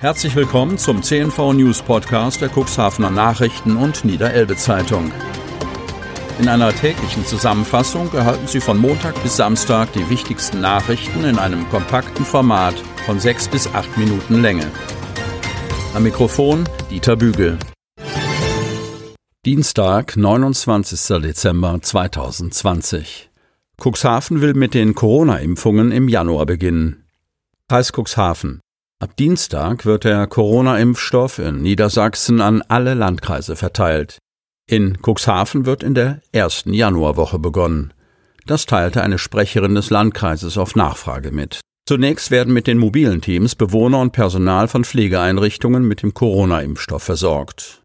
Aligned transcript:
Herzlich 0.00 0.34
willkommen 0.34 0.78
zum 0.78 1.02
CNV 1.02 1.52
News 1.52 1.82
Podcast 1.82 2.40
der 2.40 2.48
Cuxhavener 2.48 3.10
Nachrichten 3.10 3.76
und 3.76 4.02
Niederelbe 4.02 4.56
Zeitung. 4.56 5.12
In 6.38 6.48
einer 6.48 6.72
täglichen 6.72 7.26
Zusammenfassung 7.26 8.10
erhalten 8.14 8.46
Sie 8.46 8.62
von 8.62 8.78
Montag 8.78 9.22
bis 9.22 9.36
Samstag 9.36 9.92
die 9.92 10.08
wichtigsten 10.08 10.62
Nachrichten 10.62 11.24
in 11.24 11.38
einem 11.38 11.68
kompakten 11.68 12.24
Format 12.24 12.76
von 13.04 13.20
sechs 13.20 13.46
bis 13.46 13.66
acht 13.74 13.94
Minuten 13.98 14.40
Länge. 14.40 14.70
Am 15.92 16.02
Mikrofon 16.02 16.66
Dieter 16.90 17.16
Bügel. 17.16 17.58
Dienstag, 19.44 20.16
29. 20.16 21.20
Dezember 21.20 21.78
2020. 21.82 23.28
Cuxhaven 23.76 24.40
will 24.40 24.54
mit 24.54 24.72
den 24.72 24.94
Corona-Impfungen 24.94 25.92
im 25.92 26.08
Januar 26.08 26.46
beginnen. 26.46 27.04
Kreis 27.68 27.92
Cuxhaven. 27.92 28.62
Ab 29.02 29.16
Dienstag 29.16 29.86
wird 29.86 30.04
der 30.04 30.26
Corona-Impfstoff 30.26 31.38
in 31.38 31.62
Niedersachsen 31.62 32.42
an 32.42 32.62
alle 32.68 32.92
Landkreise 32.92 33.56
verteilt. 33.56 34.18
In 34.68 34.98
Cuxhaven 35.00 35.64
wird 35.64 35.82
in 35.82 35.94
der 35.94 36.20
ersten 36.32 36.74
Januarwoche 36.74 37.38
begonnen. 37.38 37.94
Das 38.44 38.66
teilte 38.66 39.02
eine 39.02 39.16
Sprecherin 39.16 39.74
des 39.74 39.88
Landkreises 39.88 40.58
auf 40.58 40.76
Nachfrage 40.76 41.30
mit. 41.30 41.60
Zunächst 41.88 42.30
werden 42.30 42.52
mit 42.52 42.66
den 42.66 42.76
mobilen 42.76 43.22
Teams 43.22 43.54
Bewohner 43.54 44.00
und 44.00 44.12
Personal 44.12 44.68
von 44.68 44.84
Pflegeeinrichtungen 44.84 45.88
mit 45.88 46.02
dem 46.02 46.12
Corona-Impfstoff 46.12 47.02
versorgt. 47.02 47.80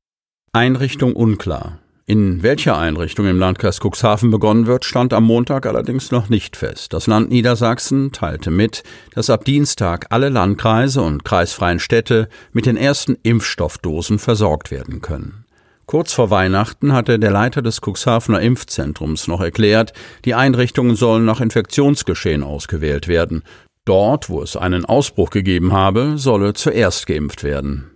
Einrichtung 0.52 1.16
unklar. 1.16 1.80
In 2.08 2.44
welcher 2.44 2.78
Einrichtung 2.78 3.26
im 3.26 3.40
Landkreis 3.40 3.80
Cuxhaven 3.80 4.30
begonnen 4.30 4.68
wird, 4.68 4.86
stand 4.86 5.12
am 5.12 5.24
Montag 5.24 5.66
allerdings 5.66 6.12
noch 6.12 6.30
nicht 6.30 6.56
fest. 6.56 6.94
Das 6.94 7.08
Land 7.08 7.32
Niedersachsen 7.32 8.12
teilte 8.12 8.52
mit, 8.52 8.84
dass 9.16 9.32
ab 9.32 9.44
Dienstag 9.44 10.06
alle 10.12 10.30
Landkreise 10.30 11.02
und 11.02 11.26
kreisfreien 11.26 11.80
Städte 11.80 12.30
mit 12.54 12.68
den 12.68 12.78
ersten 12.78 13.18
Impfstoffdosen 13.24 14.20
versorgt 14.20 14.70
werden 14.70 15.02
können. 15.02 15.46
Kurz 15.88 16.14
vor 16.14 16.30
Weihnachten 16.30 16.94
hatte 16.94 17.18
der 17.18 17.32
Leiter 17.32 17.64
des 17.64 17.82
Cuxhavener 17.82 18.40
Impfzentrums 18.40 19.28
noch 19.28 19.42
erklärt, 19.42 19.94
die 20.26 20.36
Einrichtungen 20.36 20.96
sollen 20.96 21.26
nach 21.26 21.42
Infektionsgeschehen 21.42 22.44
ausgewählt 22.44 23.08
werden. 23.08 23.42
Dort, 23.84 24.30
wo 24.30 24.44
es 24.44 24.56
einen 24.56 24.86
Ausbruch 24.86 25.32
gegeben 25.32 25.74
habe, 25.74 26.20
solle 26.20 26.54
zuerst 26.54 27.08
geimpft 27.08 27.44
werden. 27.44 27.90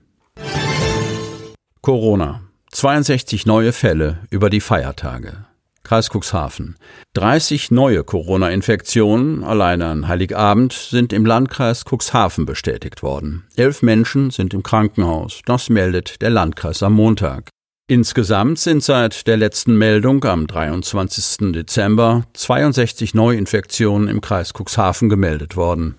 Corona 1.81 2.41
62 2.72 3.48
neue 3.48 3.73
Fälle 3.73 4.20
über 4.30 4.50
die 4.50 4.62
Feiertage. 4.62 5.45
Kreis 5.84 6.09
Cuxhaven. 6.12 6.75
30 7.16 7.72
neue 7.72 8.03
Corona-Infektionen 8.03 9.44
alleine 9.44 9.88
an 9.88 10.08
Heiligabend 10.08 10.73
sind 10.73 11.12
im 11.12 11.25
Landkreis 11.25 11.84
Cuxhaven 11.84 12.45
bestätigt 12.45 13.02
worden. 13.02 13.47
Elf 13.56 13.81
Menschen 13.81 14.30
sind 14.30 14.53
im 14.53 14.62
Krankenhaus. 14.62 15.42
Das 15.45 15.70
meldet 15.70 16.22
der 16.22 16.30
Landkreis 16.30 16.84
am 16.84 16.94
Montag. 16.94 17.50
Insgesamt 17.92 18.59
sind 18.59 18.84
seit 18.84 19.26
der 19.26 19.36
letzten 19.36 19.76
Meldung 19.76 20.23
am 20.23 20.45
23. 20.45 21.54
Dezember 21.54 22.23
62 22.36 23.16
Neuinfektionen 23.16 24.08
im 24.08 24.22
Kreis 24.22 24.54
Cuxhaven 24.54 25.09
gemeldet 25.09 25.56
worden. 25.56 25.96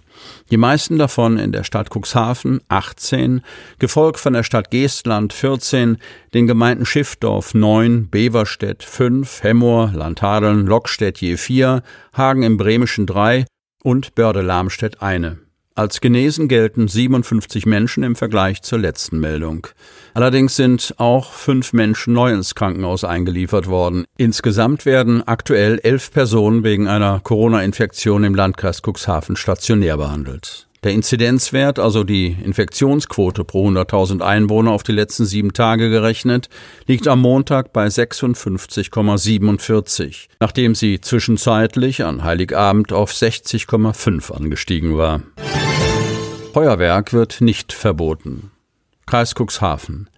Die 0.53 0.57
meisten 0.57 0.99
davon 0.99 1.37
in 1.37 1.51
der 1.51 1.65
Stadt 1.65 1.89
Cuxhaven 1.93 2.61
18, 2.69 3.43
gefolgt 3.81 4.21
von 4.21 4.35
der 4.35 4.45
Stadt 4.45 4.71
Geestland 4.71 5.33
14, 5.33 5.97
den 6.33 6.47
Gemeinden 6.47 6.87
Schiffdorf 6.87 7.55
9, 7.55 8.09
Beverstedt 8.09 8.85
5, 8.85 9.43
Hemmoor, 9.43 9.91
Landhadeln, 9.93 10.69
Lockstedt 10.69 11.19
je 11.19 11.37
4, 11.37 11.83
Hagen 12.13 12.45
im 12.45 12.57
Bremischen 12.57 13.07
3 13.07 13.47
und 13.83 14.15
Börde-Lamstedt 14.15 15.03
eine. 15.03 15.39
Als 15.75 16.01
genesen 16.01 16.49
gelten 16.49 16.89
57 16.89 17.65
Menschen 17.65 18.03
im 18.03 18.17
Vergleich 18.17 18.63
zur 18.63 18.79
letzten 18.79 19.21
Meldung. 19.21 19.67
Allerdings 20.15 20.57
sind 20.57 20.95
auch 20.99 21.33
fünf 21.33 21.73
Menschen 21.73 22.13
neu 22.13 22.33
ins 22.33 22.55
Krankenhaus 22.55 23.05
eingeliefert 23.05 23.69
worden. 23.69 24.05
Insgesamt 24.17 24.85
werden 24.85 25.27
aktuell 25.27 25.79
elf 25.83 26.11
Personen 26.11 26.65
wegen 26.65 26.89
einer 26.89 27.21
Corona-Infektion 27.21 28.25
im 28.25 28.35
Landkreis 28.35 28.83
Cuxhaven 28.83 29.37
stationär 29.37 29.97
behandelt. 29.97 30.70
Der 30.83 30.93
Inzidenzwert, 30.93 31.79
also 31.79 32.05
die 32.05 32.35
Infektionsquote 32.43 33.45
pro 33.45 33.69
100.000 33.69 34.23
Einwohner 34.23 34.71
auf 34.73 34.83
die 34.83 34.93
letzten 34.93 35.27
sieben 35.27 35.53
Tage 35.53 35.91
gerechnet, 35.91 36.49
liegt 36.87 37.07
am 37.07 37.21
Montag 37.21 37.75
bei 37.75 37.87
56,47, 37.87 40.29
nachdem 40.41 40.75
sie 40.75 41.01
zwischenzeitlich 41.01 42.05
an 42.05 42.25
Heiligabend 42.25 42.93
auf 42.93 43.13
60,5 43.13 44.33
angestiegen 44.33 44.97
war. 44.97 45.23
Feuerwerk 46.53 47.13
wird 47.13 47.41
nicht 47.41 47.73
verboten. 47.73 48.51
Kreis 49.07 49.35
Cuxhaven. 49.35 50.10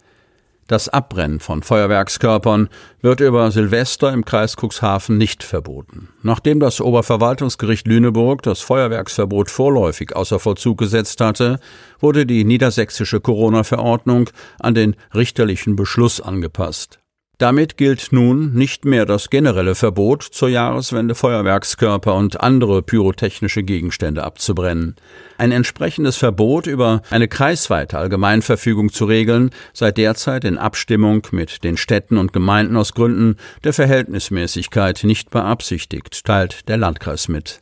Das 0.72 0.88
Abbrennen 0.88 1.38
von 1.38 1.62
Feuerwerkskörpern 1.62 2.70
wird 3.02 3.20
über 3.20 3.50
Silvester 3.50 4.10
im 4.10 4.24
Kreis 4.24 4.56
Cuxhaven 4.56 5.18
nicht 5.18 5.42
verboten. 5.42 6.08
Nachdem 6.22 6.60
das 6.60 6.80
Oberverwaltungsgericht 6.80 7.86
Lüneburg 7.86 8.40
das 8.40 8.62
Feuerwerksverbot 8.62 9.50
vorläufig 9.50 10.16
außer 10.16 10.38
Vollzug 10.38 10.78
gesetzt 10.78 11.20
hatte, 11.20 11.60
wurde 12.00 12.24
die 12.24 12.44
niedersächsische 12.44 13.20
Corona-Verordnung 13.20 14.30
an 14.60 14.74
den 14.74 14.96
richterlichen 15.14 15.76
Beschluss 15.76 16.22
angepasst. 16.22 17.01
Damit 17.42 17.76
gilt 17.76 18.12
nun 18.12 18.52
nicht 18.52 18.84
mehr 18.84 19.04
das 19.04 19.28
generelle 19.28 19.74
Verbot, 19.74 20.22
zur 20.22 20.48
Jahreswende 20.48 21.16
Feuerwerkskörper 21.16 22.14
und 22.14 22.40
andere 22.40 22.82
pyrotechnische 22.82 23.64
Gegenstände 23.64 24.22
abzubrennen. 24.22 24.94
Ein 25.38 25.50
entsprechendes 25.50 26.16
Verbot 26.16 26.68
über 26.68 27.02
eine 27.10 27.26
kreisweite 27.26 27.98
Allgemeinverfügung 27.98 28.92
zu 28.92 29.06
regeln 29.06 29.50
sei 29.72 29.90
derzeit 29.90 30.44
in 30.44 30.56
Abstimmung 30.56 31.26
mit 31.32 31.64
den 31.64 31.76
Städten 31.76 32.16
und 32.16 32.32
Gemeinden 32.32 32.76
aus 32.76 32.94
Gründen 32.94 33.34
der 33.64 33.72
Verhältnismäßigkeit 33.72 35.02
nicht 35.02 35.30
beabsichtigt, 35.30 36.24
teilt 36.24 36.68
der 36.68 36.76
Landkreis 36.76 37.26
mit. 37.26 37.61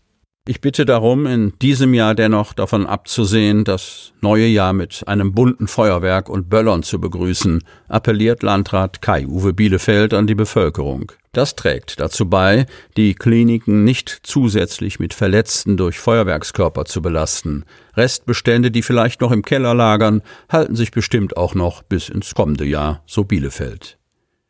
Ich 0.50 0.60
bitte 0.60 0.84
darum, 0.84 1.28
in 1.28 1.52
diesem 1.62 1.94
Jahr 1.94 2.16
dennoch 2.16 2.54
davon 2.54 2.84
abzusehen, 2.84 3.62
das 3.62 4.10
neue 4.20 4.46
Jahr 4.46 4.72
mit 4.72 5.04
einem 5.06 5.32
bunten 5.32 5.68
Feuerwerk 5.68 6.28
und 6.28 6.50
Böllern 6.50 6.82
zu 6.82 7.00
begrüßen, 7.00 7.62
appelliert 7.86 8.42
Landrat 8.42 9.00
Kai-Uwe 9.00 9.52
Bielefeld 9.52 10.12
an 10.12 10.26
die 10.26 10.34
Bevölkerung. 10.34 11.12
Das 11.30 11.54
trägt 11.54 12.00
dazu 12.00 12.28
bei, 12.28 12.66
die 12.96 13.14
Kliniken 13.14 13.84
nicht 13.84 14.22
zusätzlich 14.24 14.98
mit 14.98 15.14
Verletzten 15.14 15.76
durch 15.76 16.00
Feuerwerkskörper 16.00 16.84
zu 16.84 17.00
belasten. 17.00 17.64
Restbestände, 17.96 18.72
die 18.72 18.82
vielleicht 18.82 19.20
noch 19.20 19.30
im 19.30 19.42
Keller 19.42 19.76
lagern, 19.76 20.20
halten 20.48 20.74
sich 20.74 20.90
bestimmt 20.90 21.36
auch 21.36 21.54
noch 21.54 21.84
bis 21.84 22.08
ins 22.08 22.34
kommende 22.34 22.64
Jahr, 22.64 23.04
so 23.06 23.22
Bielefeld. 23.22 23.99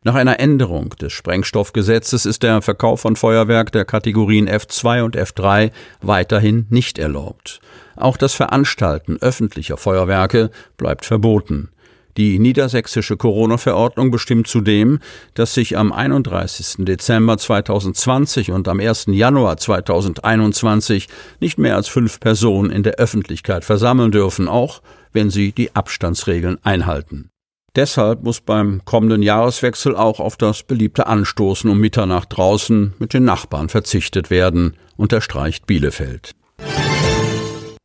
Nach 0.03 0.15
einer 0.15 0.41
Änderung 0.41 0.89
des 0.99 1.13
Sprengstoffgesetzes 1.13 2.25
ist 2.25 2.43
der 2.43 2.63
Verkauf 2.63 3.03
von 3.03 3.17
Feuerwerk 3.17 3.71
der 3.71 3.85
Kategorien 3.85 4.49
F2 4.49 5.03
und 5.03 5.15
F3 5.15 5.73
weiterhin 6.01 6.65
nicht 6.71 6.99
erlaubt. 6.99 7.61
Auch 7.97 8.17
das 8.17 8.33
Veranstalten 8.33 9.19
öffentlicher 9.21 9.77
Feuerwerke 9.77 10.51
bleibt 10.79 11.05
verboten. 11.05 11.69
Die 12.17 12.39
niedersächsische 12.39 13.19
Corona-Verordnung 13.19 14.11
bestimmt 14.11 14.49
zudem, 14.49 15.01
dass 15.35 15.53
sich 15.53 15.77
am 15.77 15.93
31. 15.93 16.87
Dezember 16.87 17.37
2020 17.37 18.53
und 18.53 18.69
am 18.69 18.81
1. 18.81 19.05
Januar 19.09 19.59
2021 19.59 21.09
nicht 21.41 21.59
mehr 21.59 21.77
als 21.77 21.89
fünf 21.89 22.21
Personen 22.21 22.71
in 22.71 22.83
der 22.83 22.95
Öffentlichkeit 22.95 23.67
versammeln 23.67 24.13
dürfen, 24.13 24.49
auch 24.49 24.81
wenn 25.13 25.29
sie 25.29 25.53
die 25.53 25.75
Abstandsregeln 25.77 26.59
einhalten. 26.65 27.30
Deshalb 27.77 28.25
muss 28.25 28.41
beim 28.41 28.83
kommenden 28.85 29.23
Jahreswechsel 29.23 29.95
auch 29.95 30.19
auf 30.19 30.37
das 30.37 30.65
beliebte 30.65 31.07
Anstoßen 31.07 31.71
um 31.71 31.79
Mitternacht 31.79 32.37
draußen 32.37 32.95
mit 32.99 33.15
den 33.15 33.25
Nachbarn 33.25 33.69
verzichtet 33.69 34.31
werden, 34.31 34.77
unterstreicht 34.97 35.67
Bielefeld. 35.67 36.35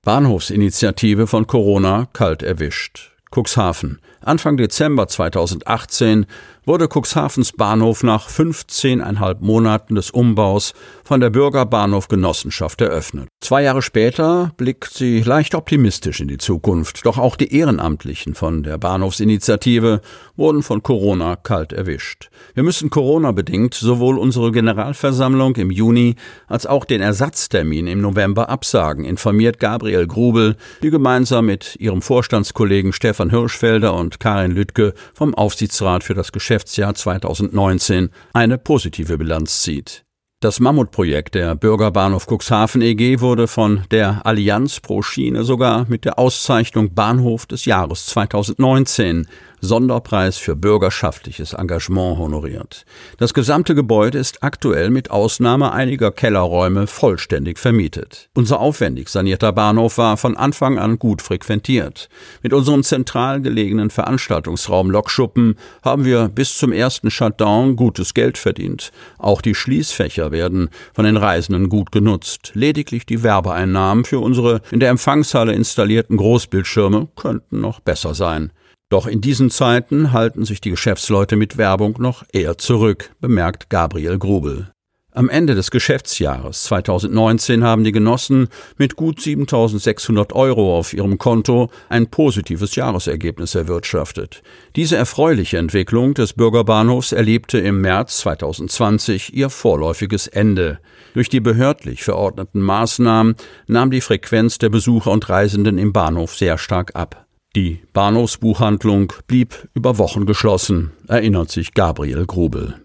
Bahnhofsinitiative 0.03 1.27
von 1.27 1.47
Corona 1.47 2.07
kalt 2.13 2.43
erwischt. 2.43 3.11
Cuxhaven. 3.31 3.99
Anfang 4.21 4.57
Dezember 4.57 5.07
2018 5.07 6.25
wurde 6.65 6.87
Cuxhavens 6.87 7.51
Bahnhof 7.51 8.03
nach 8.03 8.29
15,5 8.29 9.37
Monaten 9.39 9.95
des 9.95 10.11
Umbaus 10.11 10.73
von 11.03 11.19
der 11.19 11.29
Bürgerbahnhof 11.29 12.07
Genossenschaft 12.07 12.81
eröffnet. 12.81 13.27
Zwei 13.41 13.63
Jahre 13.63 13.81
später 13.81 14.51
blickt 14.57 14.91
sie 14.91 15.21
leicht 15.21 15.53
optimistisch 15.53 16.19
in 16.19 16.27
die 16.27 16.39
Zukunft. 16.39 17.05
Doch 17.05 17.19
auch 17.19 17.35
die 17.35 17.55
Ehrenamtlichen 17.55 18.33
von 18.33 18.63
der 18.63 18.77
Bahnhofsinitiative 18.79 20.01
wurden 20.35 20.63
von 20.63 20.81
Corona 20.81 21.35
kalt 21.35 21.73
erwischt. 21.73 22.29
Wir 22.55 22.63
müssen 22.63 22.89
Corona-bedingt 22.89 23.75
sowohl 23.75 24.17
unsere 24.17 24.51
Generalversammlung 24.51 25.55
im 25.57 25.69
Juni 25.69 26.15
als 26.47 26.65
auch 26.65 26.85
den 26.85 27.01
Ersatztermin 27.01 27.85
im 27.85 28.01
November 28.01 28.49
absagen, 28.49 29.05
informiert 29.05 29.59
Gabriel 29.59 30.07
Grubel, 30.07 30.55
die 30.81 30.89
gemeinsam 30.89 31.45
mit 31.45 31.75
ihrem 31.79 32.01
Vorstandskollegen 32.01 32.93
Stefan 32.93 33.29
Hirschfelder 33.29 33.93
und 33.93 34.19
Karin 34.19 34.51
Lüttke 34.51 34.93
vom 35.13 35.35
Aufsichtsrat 35.35 36.03
für 36.03 36.15
das 36.15 36.31
Geschäftsjahr 36.55 36.95
2019 36.95 38.11
eine 38.31 38.57
positive 38.57 39.17
Bilanz 39.17 39.61
zieht. 39.61 40.05
Das 40.39 40.61
Mammutprojekt 40.61 41.35
der 41.35 41.53
Bürgerbahnhof 41.53 42.27
Cuxhaven 42.27 42.81
EG 42.81 43.19
wurde 43.19 43.47
von 43.47 43.83
der 43.91 44.25
Allianz 44.25 44.79
pro 44.79 45.01
Schiene 45.01 45.43
sogar 45.43 45.85
mit 45.89 46.05
der 46.05 46.17
Auszeichnung 46.17 46.93
Bahnhof 46.93 47.45
des 47.45 47.65
Jahres 47.65 48.05
2019 48.05 49.27
Sonderpreis 49.65 50.37
für 50.37 50.55
bürgerschaftliches 50.55 51.53
Engagement 51.53 52.17
honoriert. 52.17 52.85
Das 53.17 53.33
gesamte 53.33 53.75
Gebäude 53.75 54.17
ist 54.17 54.43
aktuell 54.43 54.89
mit 54.89 55.11
Ausnahme 55.11 55.73
einiger 55.73 56.11
Kellerräume 56.11 56.87
vollständig 56.87 57.59
vermietet. 57.59 58.29
Unser 58.33 58.59
aufwendig 58.59 59.09
sanierter 59.09 59.51
Bahnhof 59.51 59.97
war 59.97 60.15
von 60.15 60.37
Anfang 60.37 60.79
an 60.79 60.97
gut 60.99 61.21
frequentiert. 61.21 62.09
Mit 62.41 62.53
unserem 62.53 62.83
zentral 62.83 63.41
gelegenen 63.41 63.89
Veranstaltungsraum 63.89 64.89
Lokschuppen 64.89 65.55
haben 65.83 66.05
wir 66.05 66.29
bis 66.29 66.57
zum 66.57 66.71
ersten 66.71 67.11
Shutdown 67.11 67.75
gutes 67.75 68.13
Geld 68.13 68.37
verdient. 68.37 68.91
Auch 69.17 69.41
die 69.41 69.55
Schließfächer 69.55 70.31
werden 70.31 70.69
von 70.93 71.05
den 71.05 71.17
Reisenden 71.17 71.69
gut 71.69 71.91
genutzt. 71.91 72.51
Lediglich 72.53 73.05
die 73.05 73.23
Werbeeinnahmen 73.23 74.05
für 74.05 74.19
unsere 74.19 74.61
in 74.71 74.79
der 74.79 74.89
Empfangshalle 74.89 75.53
installierten 75.53 76.17
Großbildschirme 76.17 77.09
könnten 77.15 77.59
noch 77.59 77.79
besser 77.79 78.13
sein. 78.13 78.51
Doch 78.89 79.07
in 79.07 79.19
diesen 79.21 79.49
Zeiten 79.49 80.11
halten 80.11 80.45
sich 80.45 80.61
die 80.61 80.69
Geschäftsleute 80.69 81.35
mit 81.35 81.57
Werbung 81.57 81.95
noch 81.97 82.23
eher 82.31 82.57
zurück, 82.57 83.11
bemerkt 83.19 83.69
Gabriel 83.69 84.19
Grubel. 84.19 84.71
Am 85.15 85.29
Ende 85.29 85.55
des 85.55 85.71
Geschäftsjahres 85.71 86.63
2019 86.63 87.63
haben 87.63 87.85
die 87.85 87.93
Genossen 87.93 88.49
mit 88.77 88.97
gut 88.97 89.21
7600 89.21 90.33
Euro 90.33 90.77
auf 90.77 90.91
ihrem 90.91 91.17
Konto 91.17 91.69
ein 91.87 92.07
positives 92.07 92.75
Jahresergebnis 92.75 93.55
erwirtschaftet. 93.55 94.43
Diese 94.75 94.97
erfreuliche 94.97 95.57
Entwicklung 95.57 96.15
des 96.15 96.33
Bürgerbahnhofs 96.33 97.13
erlebte 97.13 97.59
im 97.59 97.79
März 97.79 98.17
2020 98.17 99.33
ihr 99.33 99.49
vorläufiges 99.49 100.27
Ende. 100.27 100.79
Durch 101.13 101.29
die 101.29 101.39
behördlich 101.39 102.03
verordneten 102.03 102.59
Maßnahmen 102.59 103.35
nahm 103.67 103.91
die 103.91 104.01
Frequenz 104.01 104.57
der 104.57 104.67
Besucher 104.67 105.11
und 105.11 105.29
Reisenden 105.29 105.77
im 105.77 105.93
Bahnhof 105.93 106.35
sehr 106.35 106.57
stark 106.57 106.93
ab. 106.93 107.24
Die 107.55 107.79
Bahnhofsbuchhandlung 107.93 109.13
blieb 109.27 109.69
über 109.73 109.97
Wochen 109.97 110.25
geschlossen, 110.25 110.91
erinnert 111.07 111.49
sich 111.49 111.73
Gabriel 111.73 112.25
Grubel. 112.25 112.81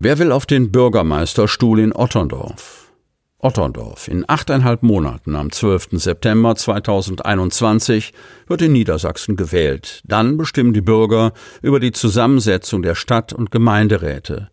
Wer 0.00 0.18
will 0.18 0.32
auf 0.32 0.44
den 0.44 0.72
Bürgermeisterstuhl 0.72 1.78
in 1.78 1.92
Otterndorf? 1.92 2.92
Otterndorf. 3.38 4.08
In 4.08 4.24
achteinhalb 4.28 4.82
Monaten 4.82 5.36
am 5.36 5.52
12. 5.52 5.90
September 5.92 6.56
2021 6.56 8.12
wird 8.48 8.62
in 8.62 8.72
Niedersachsen 8.72 9.36
gewählt. 9.36 10.02
Dann 10.04 10.36
bestimmen 10.36 10.72
die 10.72 10.80
Bürger 10.80 11.32
über 11.62 11.78
die 11.78 11.92
Zusammensetzung 11.92 12.82
der 12.82 12.96
Stadt- 12.96 13.32
und 13.32 13.52
Gemeinderäte. 13.52 14.50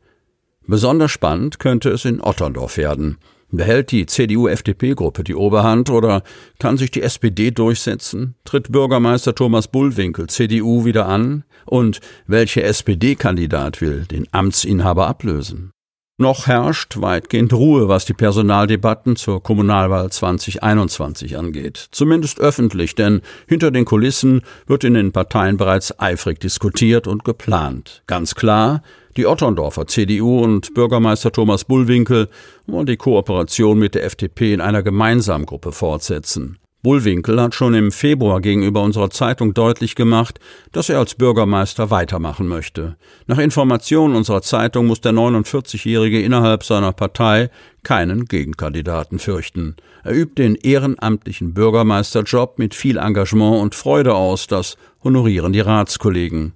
Besonders 0.68 1.10
spannend 1.10 1.57
könnte 1.57 1.89
es 1.89 2.06
in 2.06 2.22
Otterndorf 2.22 2.78
werden. 2.78 3.18
Behält 3.50 3.92
die 3.92 4.06
CDU-FDP-Gruppe 4.06 5.24
die 5.24 5.36
Oberhand 5.36 5.90
oder 5.90 6.22
kann 6.60 6.76
sich 6.76 6.92
die 6.92 7.02
SPD 7.02 7.52
durchsetzen? 7.52 8.36
Tritt 8.44 8.74
Bürgermeister 8.74 9.34
Thomas 9.36 9.70
Bullwinkel 9.70 10.28
CDU 10.28 10.84
wieder 10.84 11.08
an? 11.08 11.46
Und 11.66 12.02
welcher 12.28 12.66
SPD-Kandidat 12.66 13.80
will 13.80 14.06
den 14.06 14.28
Amtsinhaber 14.32 15.08
ablösen? 15.08 15.72
Noch 16.20 16.48
herrscht 16.48 17.00
weitgehend 17.00 17.54
Ruhe, 17.54 17.88
was 17.88 18.06
die 18.06 18.14
Personaldebatten 18.14 19.16
zur 19.16 19.44
Kommunalwahl 19.44 20.12
2021 20.12 21.38
angeht. 21.38 21.90
Zumindest 21.92 22.40
öffentlich, 22.40 22.96
denn 22.96 23.22
hinter 23.48 23.70
den 23.70 23.86
Kulissen 23.86 24.42
wird 24.66 24.84
in 24.84 24.96
den 24.96 25.12
Parteien 25.12 25.58
bereits 25.58 26.00
eifrig 26.00 26.40
diskutiert 26.40 27.06
und 27.06 27.24
geplant. 27.24 28.02
Ganz 28.08 28.34
klar, 28.34 28.82
die 29.18 29.25
Otterndorfer 29.25 29.88
CDU 29.88 30.40
und 30.44 30.74
Bürgermeister 30.74 31.31
Thomas 31.31 31.66
Bullwinkel 31.66 32.30
wollen 32.68 32.86
die 32.86 32.98
Kooperation 32.98 33.80
mit 33.80 33.96
der 33.96 34.06
FDP 34.06 34.54
in 34.54 34.62
einer 34.62 34.84
Gemeinsamgruppe 34.84 35.72
fortsetzen. 35.72 36.60
Bullwinkel 36.84 37.42
hat 37.42 37.56
schon 37.56 37.74
im 37.74 37.92
Februar 37.92 38.40
gegenüber 38.40 38.84
unserer 38.84 39.10
Zeitung 39.10 39.56
deutlich 39.56 39.96
gemacht, 39.96 40.40
dass 40.72 40.90
er 40.90 41.00
als 41.00 41.16
Bürgermeister 41.16 41.90
weitermachen 41.90 42.48
möchte. 42.48 42.96
Nach 43.25 43.40
Informationen 43.40 44.16
unserer 44.16 44.44
Zeitung 44.44 44.86
muss 44.86 45.02
der 45.02 45.14
49-Jährige 45.14 46.22
innerhalb 46.22 46.63
seiner 46.63 46.94
Partei 46.94 47.50
keinen 47.84 48.25
Gegenkandidaten 48.25 49.18
fürchten. 49.18 49.75
Er 50.04 50.13
übt 50.13 50.42
den 50.42 50.56
ehrenamtlichen 50.56 51.56
Bürgermeisterjob 51.56 52.60
mit 52.60 52.75
viel 52.75 52.98
Engagement 52.98 53.62
und 53.62 53.74
Freude 53.74 54.13
aus, 54.13 54.46
das 54.46 54.78
honorieren 55.04 55.54
die 55.54 55.62
Ratskollegen. 55.62 56.54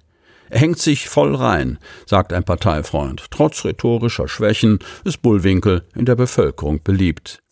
Er 0.52 0.60
hängt 0.60 0.78
sich 0.78 1.08
voll 1.08 1.34
rein, 1.34 1.78
sagt 2.04 2.34
ein 2.34 2.44
Parteifreund. 2.44 3.24
Trotz 3.30 3.64
rhetorischer 3.64 4.28
Schwächen 4.28 4.80
ist 5.02 5.22
Bullwinkel 5.22 5.82
in 5.96 6.04
der 6.04 6.14
Bevölkerung 6.14 6.82
beliebt. 6.84 7.42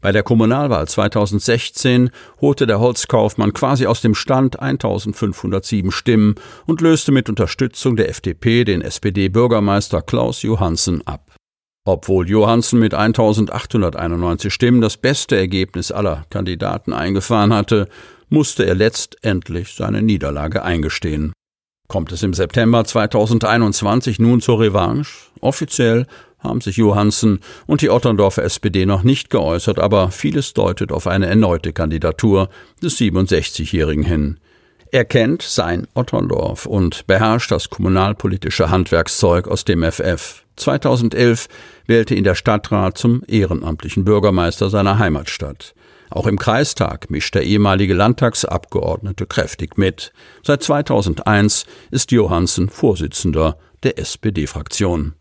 Bei 0.00 0.12
der 0.12 0.22
Kommunalwahl 0.22 0.88
2016 0.88 2.08
holte 2.40 2.66
der 2.66 2.80
Holzkaufmann 2.80 3.52
quasi 3.52 3.84
aus 3.84 4.00
dem 4.00 4.14
Stand 4.14 4.60
1507 4.60 5.90
Stimmen 5.90 6.36
und 6.64 6.80
löste 6.80 7.12
mit 7.12 7.28
Unterstützung 7.28 7.96
der 7.96 8.08
FDP 8.08 8.64
den 8.64 8.80
SPD-Bürgermeister 8.80 10.00
Klaus 10.00 10.40
Johansen 10.40 11.06
ab. 11.06 11.36
Obwohl 11.84 12.30
Johansen 12.30 12.78
mit 12.78 12.94
1891 12.94 14.54
Stimmen 14.54 14.80
das 14.80 14.96
beste 14.96 15.36
Ergebnis 15.36 15.92
aller 15.92 16.24
Kandidaten 16.30 16.94
eingefahren 16.94 17.52
hatte, 17.52 17.90
musste 18.30 18.64
er 18.64 18.74
letztendlich 18.74 19.74
seine 19.74 20.00
Niederlage 20.00 20.62
eingestehen. 20.62 21.34
Kommt 21.88 22.12
es 22.12 22.22
im 22.22 22.34
September 22.34 22.84
2021 22.84 24.18
nun 24.18 24.42
zur 24.42 24.60
Revanche? 24.60 25.30
Offiziell 25.40 26.06
haben 26.38 26.60
sich 26.60 26.76
Johansen 26.76 27.40
und 27.66 27.80
die 27.80 27.88
Otterndorfer 27.88 28.44
SPD 28.44 28.84
noch 28.84 29.02
nicht 29.02 29.30
geäußert, 29.30 29.78
aber 29.78 30.10
vieles 30.10 30.52
deutet 30.52 30.92
auf 30.92 31.06
eine 31.06 31.28
erneute 31.28 31.72
Kandidatur 31.72 32.50
des 32.82 32.98
67-Jährigen 32.98 34.04
hin. 34.04 34.38
Er 34.90 35.06
kennt 35.06 35.40
sein 35.40 35.86
Otterndorf 35.94 36.66
und 36.66 37.06
beherrscht 37.06 37.50
das 37.50 37.70
kommunalpolitische 37.70 38.68
Handwerkszeug 38.68 39.48
aus 39.48 39.64
dem 39.64 39.82
FF. 39.82 40.42
2011 40.56 41.48
wählte 41.86 42.14
ihn 42.14 42.24
der 42.24 42.34
Stadtrat 42.34 42.98
zum 42.98 43.22
ehrenamtlichen 43.26 44.04
Bürgermeister 44.04 44.68
seiner 44.68 44.98
Heimatstadt. 44.98 45.74
Auch 46.10 46.26
im 46.26 46.38
Kreistag 46.38 47.10
mischt 47.10 47.34
der 47.34 47.44
ehemalige 47.44 47.94
Landtagsabgeordnete 47.94 49.26
kräftig 49.26 49.76
mit. 49.76 50.12
Seit 50.42 50.62
2001 50.62 51.66
ist 51.90 52.12
Johansen 52.12 52.68
Vorsitzender 52.68 53.58
der 53.82 53.98
SPD-Fraktion. 53.98 55.14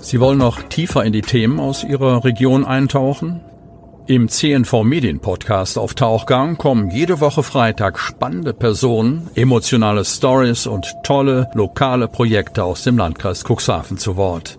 Sie 0.00 0.20
wollen 0.20 0.38
noch 0.38 0.62
tiefer 0.62 1.04
in 1.04 1.12
die 1.12 1.22
Themen 1.22 1.58
aus 1.58 1.82
Ihrer 1.82 2.24
Region 2.24 2.64
eintauchen? 2.64 3.40
Im 4.08 4.28
CNV 4.28 4.84
Medien 4.84 5.18
Podcast 5.18 5.76
auf 5.76 5.94
Tauchgang 5.94 6.58
kommen 6.58 6.92
jede 6.92 7.18
Woche 7.18 7.42
Freitag 7.42 7.98
spannende 7.98 8.54
Personen, 8.54 9.28
emotionale 9.34 10.04
Stories 10.04 10.68
und 10.68 10.86
tolle 11.02 11.50
lokale 11.54 12.06
Projekte 12.06 12.62
aus 12.62 12.84
dem 12.84 12.98
Landkreis 12.98 13.42
Cuxhaven 13.42 13.98
zu 13.98 14.16
Wort. 14.16 14.58